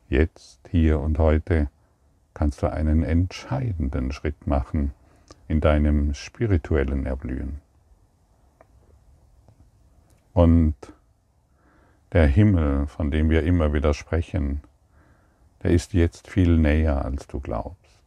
Jetzt, 0.10 0.60
hier 0.70 1.00
und 1.00 1.20
heute 1.20 1.70
kannst 2.34 2.62
du 2.62 2.72
einen 2.72 3.04
entscheidenden 3.04 4.12
Schritt 4.12 4.48
machen 4.48 4.94
in 5.48 5.62
deinem 5.62 6.14
spirituellen 6.14 7.06
Erblühen. 7.06 7.62
Und 10.38 10.76
der 12.14 12.28
Himmel, 12.28 12.86
von 12.86 13.10
dem 13.10 13.32
wir 13.32 13.42
immer 13.42 13.74
wieder 13.74 13.96
sprechen, 13.96 14.62
der 15.64 15.72
ist 15.72 15.94
jetzt 15.94 16.30
viel 16.30 16.60
näher, 16.60 17.04
als 17.04 17.26
du 17.26 17.40
glaubst. 17.40 18.04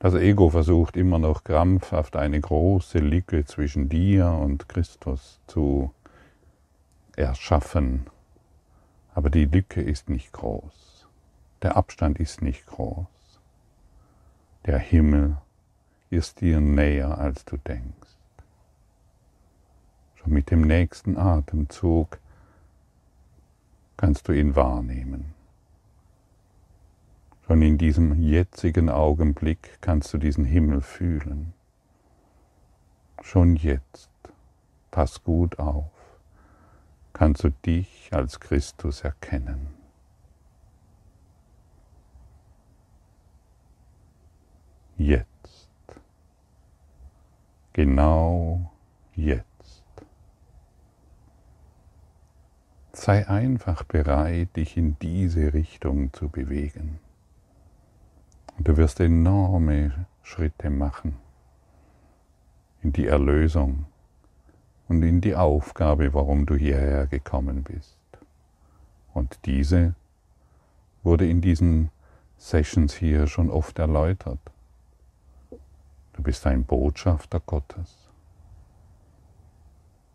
Das 0.00 0.14
Ego 0.14 0.50
versucht 0.50 0.96
immer 0.96 1.20
noch 1.20 1.44
krampfhaft 1.44 2.16
eine 2.16 2.40
große 2.40 2.98
Lücke 2.98 3.44
zwischen 3.44 3.88
dir 3.88 4.26
und 4.32 4.68
Christus 4.68 5.38
zu 5.46 5.94
erschaffen. 7.14 8.06
Aber 9.14 9.30
die 9.30 9.44
Lücke 9.44 9.80
ist 9.80 10.10
nicht 10.10 10.32
groß. 10.32 11.06
Der 11.62 11.76
Abstand 11.76 12.18
ist 12.18 12.42
nicht 12.42 12.66
groß. 12.66 13.06
Der 14.64 14.80
Himmel 14.80 15.36
ist 16.10 16.40
dir 16.40 16.60
näher, 16.60 17.16
als 17.16 17.44
du 17.44 17.58
denkst. 17.58 18.15
Mit 20.28 20.50
dem 20.50 20.62
nächsten 20.62 21.16
Atemzug 21.16 22.18
kannst 23.96 24.26
du 24.26 24.32
ihn 24.32 24.56
wahrnehmen. 24.56 25.34
Schon 27.46 27.62
in 27.62 27.78
diesem 27.78 28.20
jetzigen 28.20 28.90
Augenblick 28.90 29.78
kannst 29.80 30.12
du 30.12 30.18
diesen 30.18 30.44
Himmel 30.44 30.80
fühlen. 30.80 31.54
Schon 33.22 33.54
jetzt, 33.54 34.10
pass 34.90 35.22
gut 35.22 35.60
auf, 35.60 35.92
kannst 37.12 37.44
du 37.44 37.50
dich 37.50 38.10
als 38.12 38.40
Christus 38.40 39.02
erkennen. 39.02 39.68
Jetzt, 44.98 45.68
genau 47.72 48.72
jetzt. 49.14 49.55
Sei 52.98 53.28
einfach 53.28 53.82
bereit, 53.82 54.56
dich 54.56 54.78
in 54.78 54.98
diese 55.00 55.52
Richtung 55.52 56.14
zu 56.14 56.30
bewegen. 56.30 56.98
Und 58.56 58.66
du 58.66 58.78
wirst 58.78 59.00
enorme 59.00 60.06
Schritte 60.22 60.70
machen 60.70 61.16
in 62.82 62.94
die 62.94 63.06
Erlösung 63.06 63.84
und 64.88 65.02
in 65.02 65.20
die 65.20 65.36
Aufgabe, 65.36 66.14
warum 66.14 66.46
du 66.46 66.56
hierher 66.56 67.06
gekommen 67.06 67.64
bist. 67.64 67.98
Und 69.12 69.40
diese 69.44 69.94
wurde 71.04 71.28
in 71.28 71.42
diesen 71.42 71.90
Sessions 72.38 72.94
hier 72.94 73.26
schon 73.26 73.50
oft 73.50 73.78
erläutert. 73.78 74.40
Du 76.14 76.22
bist 76.22 76.46
ein 76.46 76.64
Botschafter 76.64 77.40
Gottes. 77.40 78.08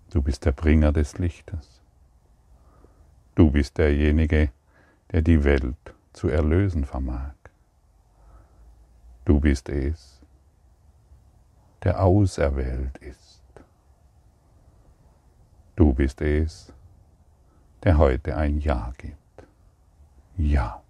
Du 0.09 0.23
bist 0.23 0.45
der 0.45 0.51
Bringer 0.51 0.91
des 0.91 1.19
Lichtes. 1.19 1.80
Du 3.35 3.51
bist 3.51 3.77
derjenige, 3.77 4.51
der 5.11 5.21
die 5.21 5.43
Welt 5.43 5.93
zu 6.13 6.27
erlösen 6.27 6.85
vermag. 6.85 7.33
Du 9.25 9.39
bist 9.39 9.69
es, 9.69 10.21
der 11.83 12.03
auserwählt 12.03 12.97
ist. 12.97 13.41
Du 15.75 15.93
bist 15.93 16.21
es, 16.21 16.73
der 17.83 17.97
heute 17.97 18.35
ein 18.35 18.59
Ja 18.59 18.93
gibt. 18.97 19.17
Ja, 20.37 20.81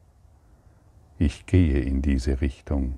ich 1.17 1.45
gehe 1.45 1.79
in 1.81 2.01
diese 2.01 2.41
Richtung. 2.41 2.97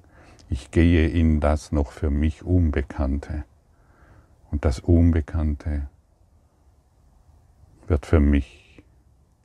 Ich 0.49 0.71
gehe 0.71 1.09
in 1.09 1.39
das 1.39 1.71
noch 1.71 1.91
für 1.91 2.09
mich 2.09 2.43
Unbekannte. 2.43 3.43
Und 4.49 4.65
das 4.65 4.79
Unbekannte 4.79 5.87
wird 7.87 8.05
für 8.05 8.19
mich 8.19 8.62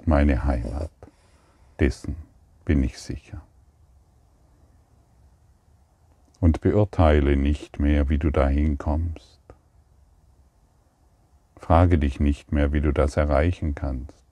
meine 0.09 0.44
Heimat. 0.44 0.90
Dessen 1.79 2.16
bin 2.64 2.83
ich 2.83 2.99
sicher 2.99 3.42
und 6.40 6.61
beurteile 6.61 7.37
nicht 7.37 7.79
mehr, 7.79 8.09
wie 8.09 8.18
du 8.18 8.31
dahin 8.31 8.79
kommst. 8.79 9.38
Frage 11.57 11.99
dich 11.99 12.21
nicht 12.21 12.53
mehr, 12.53 12.73
wie 12.73 12.81
du 12.81 12.92
das 12.92 13.16
erreichen 13.16 13.75
kannst, 13.75 14.25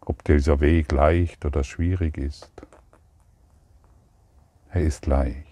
ob 0.00 0.22
dieser 0.24 0.60
Weg 0.60 0.92
leicht 0.92 1.44
oder 1.46 1.64
schwierig 1.64 2.18
ist. 2.18 2.52
Er 4.70 4.82
ist 4.82 5.06
leicht. 5.06 5.46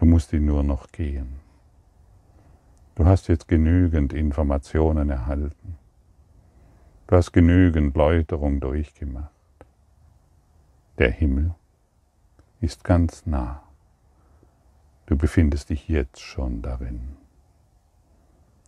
Du 0.00 0.04
musst 0.04 0.32
ihn 0.32 0.46
nur 0.46 0.64
noch 0.64 0.90
gehen. 0.90 1.38
Du 2.96 3.06
hast 3.06 3.28
jetzt 3.28 3.46
genügend 3.46 4.12
Informationen 4.12 5.10
erhalten. 5.10 5.79
Du 7.10 7.16
hast 7.16 7.32
genügend 7.32 7.96
Läuterung 7.96 8.60
durchgemacht. 8.60 9.32
Der 10.98 11.10
Himmel 11.10 11.56
ist 12.60 12.84
ganz 12.84 13.26
nah. 13.26 13.64
Du 15.06 15.16
befindest 15.16 15.70
dich 15.70 15.88
jetzt 15.88 16.20
schon 16.20 16.62
darin. 16.62 17.16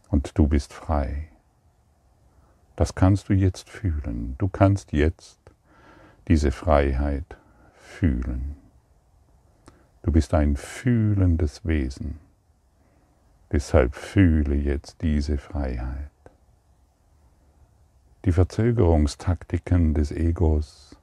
Und 0.08 0.36
du 0.36 0.48
bist 0.48 0.72
frei. 0.72 1.28
Das 2.74 2.96
kannst 2.96 3.28
du 3.28 3.32
jetzt 3.32 3.70
fühlen. 3.70 4.34
Du 4.38 4.48
kannst 4.48 4.92
jetzt 4.92 5.38
diese 6.26 6.50
Freiheit 6.50 7.36
fühlen. 7.76 8.56
Du 10.02 10.10
bist 10.10 10.34
ein 10.34 10.56
fühlendes 10.56 11.64
Wesen. 11.64 12.18
Deshalb 13.52 13.94
fühle 13.94 14.56
jetzt 14.56 15.00
diese 15.00 15.38
Freiheit. 15.38 16.11
Die 18.24 18.32
Verzögerungstaktiken 18.32 19.94
des 19.94 20.12
Egos 20.12 20.96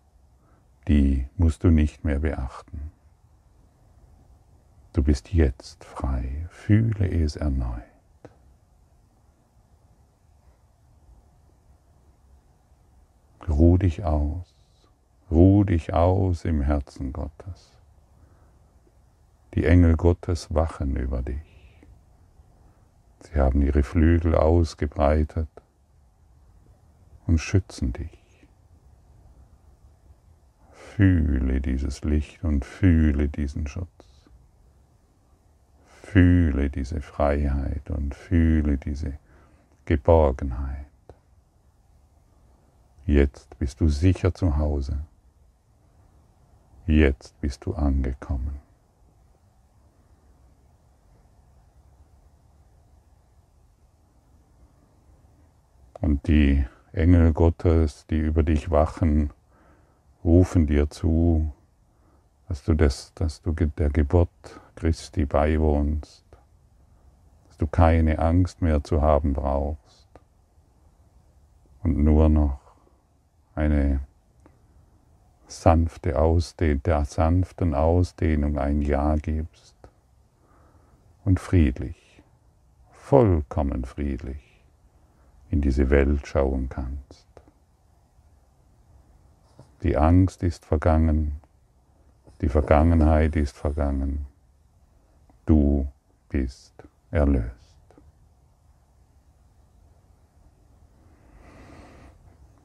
die 0.90 1.28
musst 1.38 1.64
du 1.64 1.70
nicht 1.70 2.04
mehr 2.04 2.18
beachten. 2.18 2.92
Du 4.92 5.04
bist 5.04 5.32
jetzt 5.32 5.86
frei, 5.86 6.48
fühle 6.50 7.08
es 7.08 7.36
erneut. 7.36 7.84
Ruh 13.48 13.78
dich 13.78 14.04
aus, 14.04 14.56
ruh 15.30 15.64
dich 15.64 15.94
aus 15.94 16.44
im 16.44 16.62
Herzen 16.62 17.14
Gottes. 17.14 17.72
Die 19.54 19.66
Engel 19.66 19.96
Gottes 19.96 20.52
wachen 20.54 20.96
über 20.96 21.22
dich. 21.22 21.86
Sie 23.22 23.40
haben 23.40 23.62
ihre 23.62 23.84
Flügel 23.84 24.34
ausgebreitet 24.34 25.50
und 27.30 27.38
schützen 27.38 27.94
dich. 27.94 28.48
Fühle 30.72 31.62
dieses 31.62 32.04
Licht 32.04 32.44
und 32.44 32.66
fühle 32.66 33.30
diesen 33.30 33.68
Schutz. 33.68 33.88
Fühle 35.86 36.72
diese 36.72 37.02
Freiheit 37.02 37.92
und 37.92 38.16
fühle 38.16 38.80
diese 38.80 39.20
Geborgenheit. 39.86 40.88
Jetzt 43.06 43.60
bist 43.60 43.80
du 43.80 43.90
sicher 43.90 44.34
zu 44.34 44.58
Hause. 44.58 45.06
Jetzt 46.88 47.40
bist 47.42 47.64
du 47.64 47.76
angekommen. 47.76 48.60
Und 56.02 56.28
die 56.28 56.66
Engel 56.92 57.34
Gottes, 57.34 58.06
die 58.08 58.18
über 58.18 58.42
dich 58.42 58.72
wachen, 58.72 59.30
rufen 60.24 60.66
dir 60.66 60.90
zu, 60.90 61.54
dass 62.48 62.64
du, 62.64 62.74
das, 62.74 63.14
dass 63.14 63.42
du 63.42 63.54
der 63.54 63.90
Geburt 63.90 64.30
Christi 64.76 65.26
beiwohnst, 65.26 66.26
dass 67.48 67.58
du 67.58 67.68
keine 67.68 68.18
Angst 68.20 68.62
mehr 68.62 68.84
zu 68.84 69.02
haben 69.02 69.34
brauchst. 69.34 70.08
Und 71.84 71.98
nur 71.98 72.28
noch 72.28 72.60
eine 73.56 74.02
sanfte 75.48 76.20
Ausdehnung, 76.20 76.84
der 76.84 77.06
sanften 77.06 77.76
Ausdehnung 77.76 78.58
ein 78.58 78.82
Ja 78.82 79.16
gibst. 79.16 79.76
Und 81.24 81.40
friedlich, 81.40 82.24
vollkommen 82.92 83.86
friedlich 83.86 84.49
in 85.50 85.62
diese 85.62 85.90
Welt 85.90 86.28
schauen 86.28 86.70
kannst. 86.70 87.28
Die 89.84 89.96
Angst 89.98 90.44
ist 90.44 90.66
vergangen, 90.66 91.40
die 92.42 92.50
Vergangenheit 92.50 93.36
ist 93.36 93.58
vergangen, 93.58 94.26
du 95.46 95.88
bist 96.30 96.74
erlöst. 97.12 97.56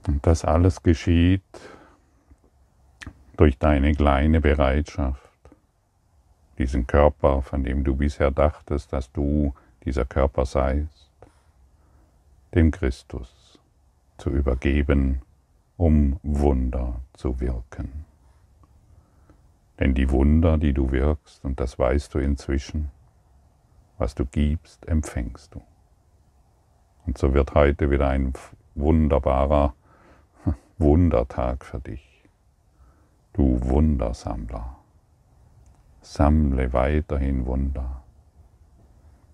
Und 0.06 0.26
das 0.26 0.44
alles 0.44 0.82
geschieht 0.82 1.42
durch 3.36 3.58
deine 3.58 3.94
kleine 3.94 4.40
Bereitschaft, 4.40 5.30
diesen 6.58 6.86
Körper, 6.86 7.42
von 7.42 7.64
dem 7.64 7.84
du 7.84 7.96
bisher 7.96 8.30
dachtest, 8.30 8.92
dass 8.92 9.10
du 9.12 9.54
dieser 9.84 10.04
Körper 10.04 10.46
seist, 10.46 11.03
dem 12.54 12.70
Christus 12.70 13.58
zu 14.16 14.30
übergeben, 14.30 15.22
um 15.76 16.18
Wunder 16.22 17.00
zu 17.14 17.40
wirken. 17.40 18.04
Denn 19.80 19.94
die 19.94 20.10
Wunder, 20.10 20.56
die 20.56 20.72
du 20.72 20.92
wirkst, 20.92 21.44
und 21.44 21.58
das 21.58 21.78
weißt 21.78 22.14
du 22.14 22.18
inzwischen, 22.18 22.90
was 23.98 24.14
du 24.14 24.24
gibst, 24.24 24.86
empfängst 24.86 25.54
du. 25.54 25.62
Und 27.06 27.18
so 27.18 27.34
wird 27.34 27.54
heute 27.54 27.90
wieder 27.90 28.08
ein 28.08 28.32
wunderbarer 28.74 29.74
Wundertag 30.78 31.64
für 31.64 31.80
dich 31.80 32.14
du 33.34 33.60
Wundersammler. 33.62 34.76
Sammle 36.00 36.72
weiterhin 36.72 37.46
Wunder. 37.46 38.02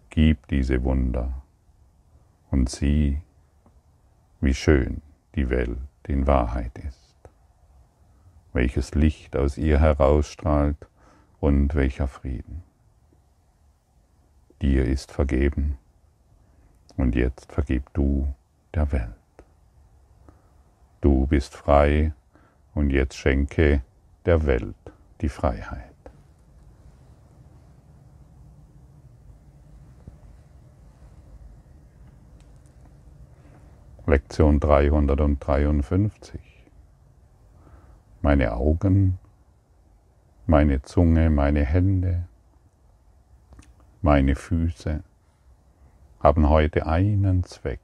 Gib 0.09 0.49
diese 0.49 0.83
Wunder 0.83 1.43
und 2.51 2.69
sieh, 2.69 3.21
wie 4.41 4.55
schön 4.55 5.03
die 5.35 5.51
Welt 5.51 5.79
in 6.07 6.27
Wahrheit 6.27 6.77
ist, 6.79 7.17
welches 8.53 8.95
Licht 8.95 9.37
aus 9.37 9.59
ihr 9.59 9.79
herausstrahlt 9.79 10.89
und 11.41 11.75
welcher 11.75 12.09
Frieden. 12.09 12.63
Dir 14.63 14.85
ist 14.85 15.13
vergeben 15.13 15.79
und 16.97 17.15
jetzt 17.15 17.53
vergib 17.53 17.93
du 17.95 18.35
der 18.75 18.93
Welt. 18.93 19.15
Du 21.01 21.27
bist 21.27 21.55
frei 21.55 22.13
und 22.75 22.91
jetzt 22.91 23.17
schenke 23.17 23.83
der 24.27 24.45
Welt 24.45 24.77
die 25.21 25.29
Freiheit. 25.29 25.90
Lektion 34.07 34.59
353. 34.61 36.41
Meine 38.23 38.55
Augen, 38.55 39.19
meine 40.47 40.81
Zunge, 40.83 41.29
meine 41.29 41.65
Hände, 41.65 42.27
meine 44.01 44.35
Füße 44.35 45.03
haben 46.21 46.49
heute 46.49 46.87
einen 46.87 47.45
Zweck, 47.45 47.81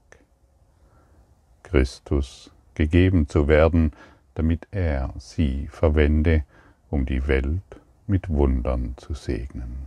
Christus 1.63 2.51
gegeben 2.75 3.29
zu 3.29 3.47
werden, 3.47 3.93
damit 4.35 4.69
er 4.71 5.13
sie 5.19 5.69
verwende, 5.69 6.45
um 6.89 7.05
die 7.05 7.29
Welt 7.29 7.81
mit 8.07 8.31
Wundern 8.31 8.95
zu 8.97 9.13
segnen. 9.13 9.87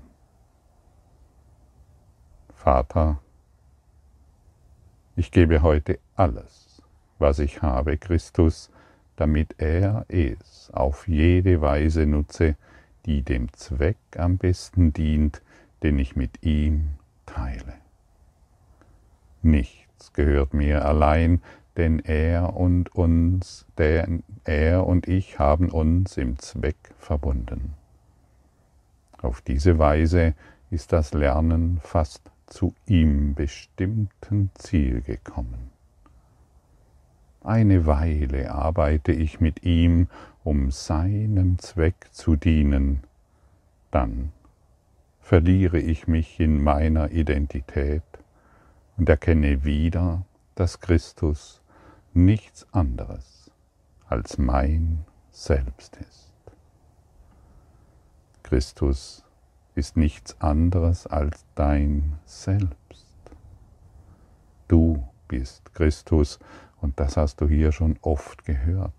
Vater, 2.53 3.19
ich 5.19 5.31
gebe 5.31 5.61
heute 5.63 5.99
alles, 6.15 6.81
was 7.17 7.39
ich 7.39 7.61
habe, 7.61 7.97
Christus, 7.97 8.71
damit 9.17 9.55
er 9.57 10.05
es 10.07 10.71
auf 10.71 11.09
jede 11.09 11.59
Weise 11.59 12.05
nutze, 12.05 12.55
die 13.05 13.21
dem 13.21 13.51
Zweck 13.51 13.97
am 14.15 14.37
besten 14.37 14.93
dient, 14.93 15.41
den 15.83 15.99
ich 15.99 16.15
mit 16.15 16.41
ihm 16.45 16.91
teile. 17.25 17.73
Nichts 19.41 20.13
gehört 20.13 20.53
mir 20.53 20.85
allein, 20.85 21.41
denn 21.75 21.99
er 21.99 22.55
und 22.55 22.95
uns, 22.95 23.65
denn 23.77 24.23
er 24.45 24.87
und 24.87 25.09
ich 25.09 25.37
haben 25.37 25.69
uns 25.69 26.15
im 26.15 26.39
Zweck 26.39 26.93
verbunden. 26.97 27.73
Auf 29.21 29.41
diese 29.41 29.79
Weise 29.79 30.33
ist 30.71 30.93
das 30.93 31.13
Lernen 31.13 31.81
fast 31.83 32.31
zu 32.49 32.73
ihm 32.85 33.35
bestimmten 33.35 34.51
Ziel 34.55 35.01
gekommen. 35.01 35.71
Eine 37.41 37.85
Weile 37.85 38.51
arbeite 38.51 39.11
ich 39.11 39.39
mit 39.39 39.63
ihm, 39.63 40.07
um 40.43 40.71
seinem 40.71 41.57
Zweck 41.59 42.07
zu 42.11 42.35
dienen, 42.35 43.03
dann 43.91 44.31
verliere 45.21 45.79
ich 45.79 46.07
mich 46.07 46.39
in 46.39 46.61
meiner 46.61 47.11
Identität 47.11 48.03
und 48.97 49.07
erkenne 49.07 49.63
wieder, 49.63 50.25
dass 50.55 50.81
Christus 50.81 51.61
nichts 52.13 52.67
anderes 52.73 53.51
als 54.07 54.37
mein 54.37 55.05
Selbst 55.31 55.97
ist. 55.97 56.33
Christus 58.43 59.23
ist 59.79 59.95
nichts 59.95 60.39
anderes 60.41 61.07
als 61.07 61.45
dein 61.55 62.19
Selbst. 62.25 63.07
Du 64.67 65.07
bist 65.29 65.73
Christus 65.73 66.37
und 66.81 66.99
das 66.99 67.15
hast 67.15 67.39
du 67.39 67.47
hier 67.47 67.71
schon 67.71 67.97
oft 68.01 68.43
gehört. 68.43 68.91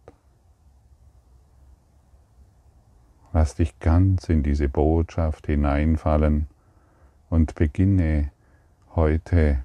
Lass 3.35 3.57
dich 3.57 3.79
ganz 3.79 4.31
in 4.31 4.43
diese 4.43 4.71
Botschaft 4.71 5.47
hineinfallen 5.47 6.47
und 7.29 7.55
beginne 7.55 8.33
heute 8.97 9.62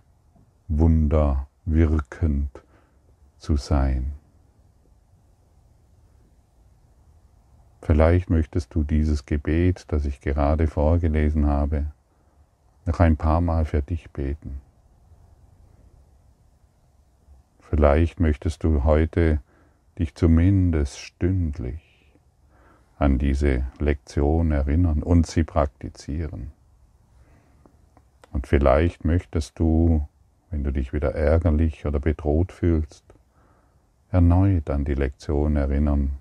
wunderwirkend 0.68 2.50
zu 3.38 3.56
sein. 3.56 4.15
Vielleicht 7.86 8.30
möchtest 8.30 8.74
du 8.74 8.84
dieses 8.84 9.26
Gebet, 9.26 9.86
das 9.90 10.06
ich 10.06 10.20
gerade 10.20 10.68
vorgelesen 10.68 11.46
habe, 11.46 11.86
noch 12.86 13.00
ein 13.00 13.16
paar 13.16 13.42
Mal 13.42 13.66
für 13.66 13.82
dich 13.82 14.10
beten. 14.12 14.60
Vielleicht 17.60 18.20
möchtest 18.20 18.64
du 18.64 18.84
heute 18.84 19.40
dich 20.00 20.16
zumindest 20.16 21.00
stündlich 21.00 21.82
an 22.98 23.18
diese 23.18 23.68
Lektion 23.80 24.52
erinnern 24.52 25.04
und 25.04 25.28
sie 25.28 25.44
praktizieren. 25.44 26.52
Und 28.32 28.48
vielleicht 28.48 29.06
möchtest 29.06 29.60
du 29.60 30.08
wenn 30.56 30.64
du 30.64 30.72
dich 30.72 30.94
wieder 30.94 31.14
ärgerlich 31.14 31.86
oder 31.86 32.00
bedroht 32.00 32.54
fühlst, 32.54 33.04
erneut 34.10 34.70
an 34.70 34.86
die 34.86 34.94
Lektion 34.94 35.58
erinnern 35.58 36.14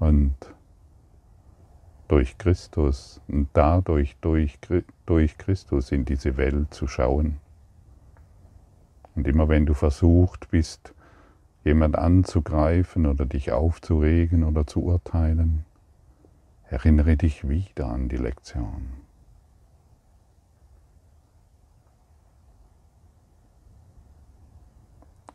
und 0.00 0.34
durch 2.08 2.36
Christus 2.38 3.20
und 3.28 3.48
dadurch 3.52 4.16
durch, 4.20 4.58
durch 5.06 5.38
Christus 5.38 5.92
in 5.92 6.04
diese 6.04 6.36
Welt 6.36 6.74
zu 6.74 6.88
schauen. 6.88 7.38
Und 9.14 9.28
immer 9.28 9.48
wenn 9.48 9.66
du 9.66 9.74
versucht 9.74 10.50
bist, 10.50 10.92
jemand 11.62 11.96
anzugreifen 11.96 13.06
oder 13.06 13.26
dich 13.26 13.52
aufzuregen 13.52 14.42
oder 14.42 14.66
zu 14.66 14.82
urteilen, 14.82 15.64
erinnere 16.68 17.16
dich 17.16 17.48
wieder 17.48 17.86
an 17.86 18.08
die 18.08 18.16
Lektion. 18.16 19.00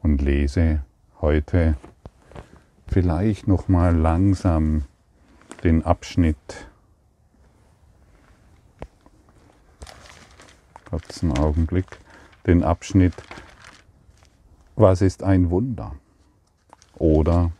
und 0.05 0.21
lese 0.21 0.83
heute 1.19 1.77
vielleicht 2.87 3.47
noch 3.47 3.67
mal 3.67 3.95
langsam 3.95 4.85
den 5.63 5.83
Abschnitt. 5.83 6.67
Kurzen 10.89 11.37
Augenblick. 11.37 11.99
Den 12.45 12.63
Abschnitt 12.63 13.15
Was 14.75 15.01
ist 15.01 15.23
ein 15.23 15.49
Wunder? 15.49 15.95
Oder 16.95 17.51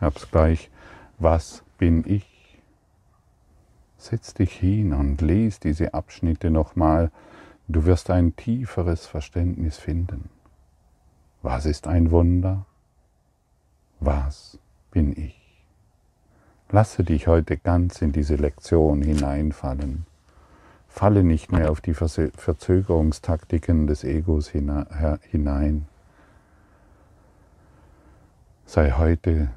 hab's 0.00 0.30
gleich, 0.30 0.70
was 1.18 1.62
bin 1.78 2.04
ich? 2.06 2.26
Setz 3.96 4.34
dich 4.34 4.52
hin 4.52 4.92
und 4.92 5.20
lies 5.20 5.60
diese 5.60 5.94
Abschnitte 5.94 6.50
nochmal. 6.50 7.10
Du 7.70 7.84
wirst 7.84 8.08
ein 8.08 8.34
tieferes 8.34 9.06
Verständnis 9.06 9.76
finden. 9.76 10.30
Was 11.42 11.66
ist 11.66 11.86
ein 11.86 12.10
Wunder? 12.10 12.64
Was 14.00 14.58
bin 14.90 15.12
ich? 15.12 15.36
Lasse 16.70 17.04
dich 17.04 17.26
heute 17.26 17.58
ganz 17.58 18.00
in 18.00 18.12
diese 18.12 18.36
Lektion 18.36 19.02
hineinfallen. 19.02 20.06
Falle 20.88 21.22
nicht 21.22 21.52
mehr 21.52 21.70
auf 21.70 21.82
die 21.82 21.92
Verzögerungstaktiken 21.92 23.86
des 23.86 24.02
Egos 24.02 24.48
hinein. 24.48 25.86
Sei 28.64 28.92
heute 28.92 29.50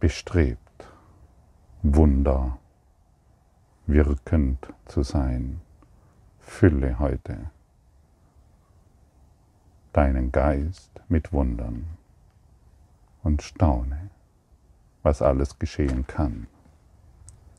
bestrebt, 0.00 0.58
Wunder 1.82 2.58
wirkend 3.86 4.68
zu 4.84 5.02
sein. 5.02 5.62
Fülle 6.50 6.98
heute 6.98 7.50
deinen 9.94 10.30
Geist 10.30 10.90
mit 11.08 11.32
Wundern 11.32 11.86
und 13.22 13.40
staune, 13.40 14.10
was 15.02 15.22
alles 15.22 15.58
geschehen 15.58 16.06
kann 16.06 16.48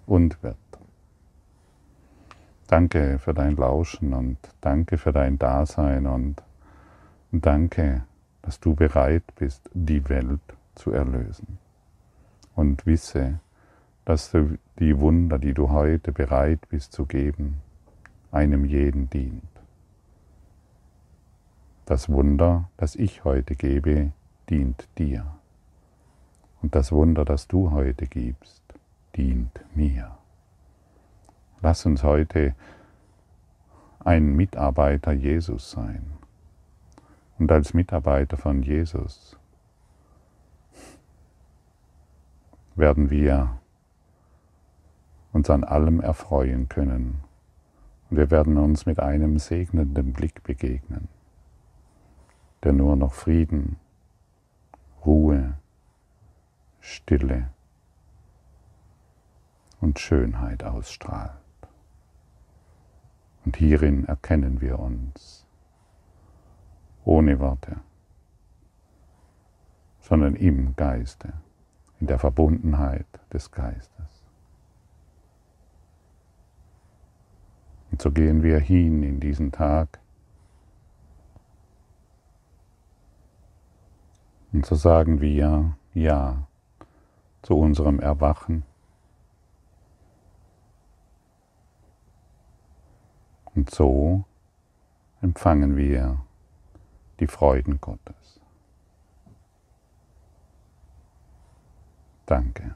und 0.06 0.44
wird. 0.44 0.58
Danke 2.68 3.18
für 3.18 3.34
dein 3.34 3.56
Lauschen 3.56 4.14
und 4.14 4.38
danke 4.60 5.00
für 5.00 5.14
dein 5.14 5.40
Dasein 5.40 6.06
und 6.06 6.44
danke, 7.32 8.04
dass 8.44 8.60
du 8.60 8.76
bereit 8.76 9.24
bist, 9.36 9.68
die 9.74 10.08
Welt 10.10 10.42
zu 10.76 10.92
erlösen. 10.92 11.58
Und 12.56 12.86
wisse, 12.86 13.40
dass 14.06 14.30
du 14.32 14.60
die 14.78 15.00
Wunder, 15.00 15.40
die 15.40 15.56
du 15.56 15.72
heute 15.72 16.12
bereit 16.12 16.70
bist 16.70 16.92
zu 16.92 17.08
geben, 17.08 17.62
einem 18.32 18.66
jeden 18.66 19.10
dient. 19.10 19.44
Das 21.86 22.10
Wunder, 22.10 22.70
das 22.78 22.96
ich 22.96 23.24
heute 23.24 23.56
gebe, 23.56 24.12
dient 24.50 24.88
dir. 24.98 25.26
Und 26.62 26.76
das 26.76 26.92
Wunder, 26.92 27.26
das 27.26 27.48
du 27.48 27.72
heute 27.72 28.08
gibst, 28.08 28.64
dient 29.16 29.60
mir. 29.76 30.18
Lass 31.62 31.86
uns 31.86 32.04
heute 32.04 32.56
ein 34.00 34.36
Mitarbeiter 34.36 35.12
Jesus 35.12 35.72
sein. 35.72 36.14
Und 37.38 37.52
als 37.52 37.74
Mitarbeiter 37.74 38.38
von 38.38 38.64
Jesus 38.64 39.38
werden 42.76 43.10
wir 43.10 43.60
uns 45.34 45.50
an 45.50 45.64
allem 45.64 46.00
erfreuen 46.00 46.70
können. 46.70 47.22
Und 48.12 48.18
wir 48.18 48.30
werden 48.30 48.58
uns 48.58 48.86
mit 48.86 49.00
einem 49.00 49.40
segnenden 49.40 50.12
Blick 50.12 50.44
begegnen, 50.44 51.08
der 52.62 52.74
nur 52.74 52.98
noch 52.98 53.14
Frieden, 53.14 53.78
Ruhe, 55.06 55.54
Stille 56.82 57.48
und 59.80 59.98
Schönheit 59.98 60.66
ausstrahlt. 60.66 61.32
Und 63.46 63.56
hierin 63.56 64.04
erkennen 64.04 64.60
wir 64.60 64.78
uns 64.78 65.46
ohne 67.06 67.40
Worte, 67.40 67.78
sondern 70.02 70.36
im 70.36 70.76
Geiste, 70.76 71.32
in 72.02 72.08
der 72.08 72.20
Verbundenheit 72.20 73.08
des 73.32 73.52
Geistes. 73.52 74.11
Und 77.92 78.02
so 78.02 78.12
gehen 78.12 78.42
wir 78.42 78.60
hin 78.60 79.04
in 79.04 79.20
diesen 79.20 79.52
Tag 79.52 80.00
und 84.54 84.66
so 84.66 84.76
sagen 84.76 85.22
wir 85.22 85.78
Ja 85.94 86.48
zu 87.42 87.58
unserem 87.58 88.00
Erwachen 88.00 88.64
Und 93.54 93.70
so 93.70 94.24
empfangen 95.22 95.76
wir 95.76 96.22
die 97.20 97.28
Freuden 97.28 97.80
Gottes. 97.82 98.40
Danke. 102.26 102.76